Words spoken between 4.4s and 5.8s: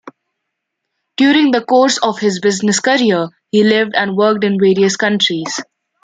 in various countries.